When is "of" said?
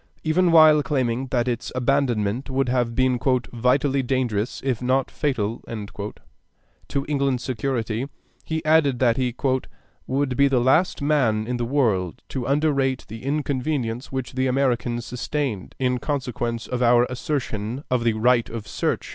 16.65-16.81, 17.91-18.03, 18.49-18.67